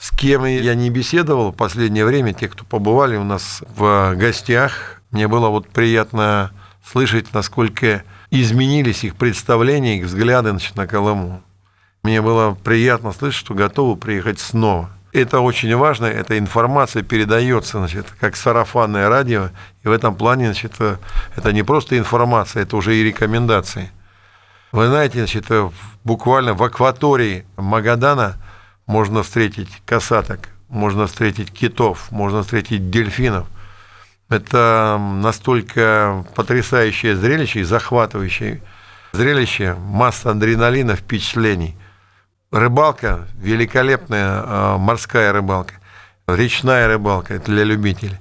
с 0.00 0.10
кем 0.12 0.46
я 0.46 0.74
не 0.74 0.88
беседовал 0.88 1.52
в 1.52 1.56
последнее 1.56 2.06
время, 2.06 2.32
те, 2.32 2.48
кто 2.48 2.64
побывали 2.64 3.16
у 3.16 3.24
нас 3.24 3.62
в 3.76 4.14
гостях, 4.16 5.02
мне 5.10 5.28
было 5.28 5.48
вот 5.48 5.68
приятно 5.68 6.52
слышать, 6.82 7.34
насколько 7.34 8.02
изменились 8.30 9.04
их 9.04 9.14
представления, 9.16 9.98
их 9.98 10.06
взгляды 10.06 10.50
значит, 10.50 10.74
на 10.76 10.86
Колыму. 10.86 11.42
Мне 12.02 12.22
было 12.22 12.54
приятно 12.54 13.12
слышать, 13.12 13.40
что 13.40 13.52
готовы 13.52 13.96
приехать 13.96 14.40
снова. 14.40 14.88
Это 15.12 15.40
очень 15.40 15.76
важно, 15.76 16.06
эта 16.06 16.38
информация 16.38 17.02
передается, 17.02 17.76
значит, 17.76 18.06
как 18.18 18.36
сарафанное 18.36 19.10
радио, 19.10 19.50
и 19.82 19.88
в 19.88 19.92
этом 19.92 20.14
плане, 20.14 20.46
значит, 20.46 20.76
это 21.36 21.52
не 21.52 21.62
просто 21.62 21.98
информация, 21.98 22.62
это 22.62 22.74
уже 22.78 22.96
и 22.96 23.04
рекомендации. 23.04 23.90
Вы 24.72 24.86
знаете, 24.86 25.18
значит, 25.18 25.44
буквально 26.04 26.54
в 26.54 26.62
акватории 26.62 27.44
Магадана– 27.58 28.36
можно 28.86 29.22
встретить 29.22 29.68
касаток, 29.86 30.48
можно 30.68 31.06
встретить 31.06 31.52
китов, 31.52 32.10
можно 32.10 32.42
встретить 32.42 32.90
дельфинов. 32.90 33.46
Это 34.28 34.98
настолько 35.00 36.24
потрясающее 36.36 37.16
зрелище 37.16 37.60
и 37.60 37.64
захватывающее 37.64 38.62
зрелище, 39.12 39.74
масса 39.74 40.30
адреналина, 40.30 40.96
впечатлений. 40.96 41.76
Рыбалка, 42.52 43.28
великолепная 43.34 44.42
а, 44.44 44.78
морская 44.78 45.32
рыбалка, 45.32 45.74
речная 46.26 46.88
рыбалка, 46.88 47.34
это 47.34 47.46
для 47.46 47.64
любителей. 47.64 48.18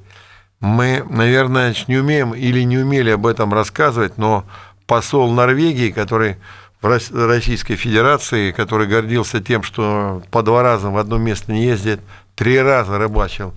Мы, 0.59 1.05
наверное, 1.09 1.73
не 1.87 1.97
умеем 1.97 2.33
или 2.33 2.61
не 2.63 2.77
умели 2.79 3.11
об 3.11 3.25
этом 3.25 3.53
рассказывать, 3.53 4.17
но 4.17 4.45
посол 4.87 5.31
Норвегии, 5.31 5.91
который 5.91 6.37
в 6.81 7.27
Российской 7.27 7.75
Федерации, 7.75 8.51
который 8.51 8.87
гордился 8.87 9.41
тем, 9.41 9.63
что 9.63 10.23
по 10.31 10.43
два 10.43 10.63
раза 10.63 10.89
в 10.89 10.97
одно 10.97 11.17
место 11.17 11.51
не 11.51 11.65
ездит, 11.65 11.99
три 12.35 12.59
раза 12.59 12.97
рыбачил 12.97 13.53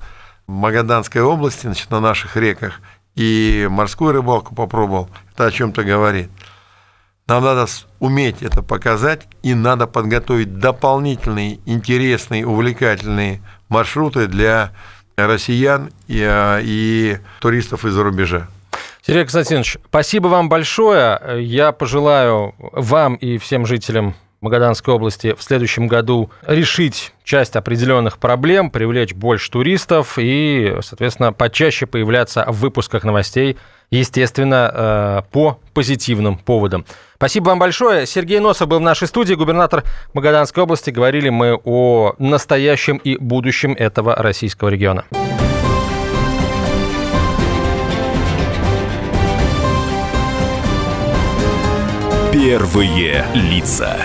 в 0.46 0.52
Магаданской 0.52 1.22
области, 1.22 1.62
значит, 1.62 1.90
на 1.90 2.00
наших 2.00 2.36
реках, 2.36 2.80
и 3.14 3.68
морскую 3.70 4.12
рыбалку 4.12 4.54
попробовал, 4.54 5.08
это 5.32 5.46
о 5.46 5.50
чем-то 5.50 5.84
говорит. 5.84 6.30
Нам 7.28 7.44
надо 7.44 7.66
уметь 8.00 8.42
это 8.42 8.62
показать, 8.62 9.28
и 9.42 9.54
надо 9.54 9.86
подготовить 9.86 10.58
дополнительные, 10.58 11.60
интересные, 11.66 12.46
увлекательные 12.46 13.40
маршруты 13.68 14.26
для 14.26 14.72
россиян 15.16 15.92
и, 16.08 16.20
а, 16.22 16.58
и 16.60 17.18
туристов 17.40 17.84
из-за 17.84 18.02
рубежа. 18.02 18.48
Сергей 19.04 19.22
Константинович, 19.24 19.78
спасибо 19.88 20.28
вам 20.28 20.48
большое. 20.48 21.20
Я 21.40 21.72
пожелаю 21.72 22.54
вам 22.58 23.16
и 23.16 23.36
всем 23.38 23.66
жителям 23.66 24.14
Магаданской 24.40 24.94
области 24.94 25.34
в 25.36 25.42
следующем 25.42 25.88
году 25.88 26.30
решить 26.46 27.12
часть 27.24 27.56
определенных 27.56 28.18
проблем, 28.18 28.70
привлечь 28.70 29.12
больше 29.12 29.50
туристов 29.50 30.18
и, 30.18 30.76
соответственно, 30.82 31.32
почаще 31.32 31.86
появляться 31.86 32.44
в 32.46 32.60
выпусках 32.60 33.02
новостей, 33.02 33.56
естественно, 33.90 34.70
э, 34.72 35.22
по 35.32 35.58
позитивным 35.74 36.38
поводам. 36.38 36.84
Спасибо 37.16 37.50
вам 37.50 37.58
большое. 37.58 38.06
Сергей 38.06 38.38
Носов 38.38 38.68
был 38.68 38.78
в 38.78 38.82
нашей 38.82 39.08
студии, 39.08 39.34
губернатор 39.34 39.82
Магаданской 40.12 40.62
области. 40.62 40.90
Говорили 40.90 41.28
мы 41.28 41.58
о 41.64 42.14
настоящем 42.18 42.98
и 42.98 43.16
будущем 43.16 43.72
этого 43.72 44.14
российского 44.14 44.68
региона. 44.68 45.04
Первые 52.32 53.26
лица. 53.34 53.98